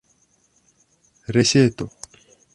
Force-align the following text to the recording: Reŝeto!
Reŝeto! 1.37 1.91